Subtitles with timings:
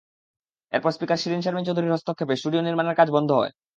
[0.73, 3.51] এরপর স্পিকার শিরীন শারমিন চৌধুরীর হস্তক্ষেপে স্টুডিও নির্মাণের কাজ বন্ধ হয়।